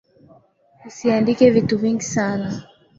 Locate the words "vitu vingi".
1.51-2.03